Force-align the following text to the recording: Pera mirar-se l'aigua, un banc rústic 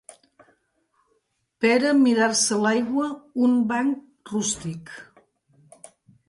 Pera 1.65 1.91
mirar-se 1.99 2.57
l'aigua, 2.63 3.05
un 3.49 3.55
banc 3.73 4.33
rústic 4.33 4.91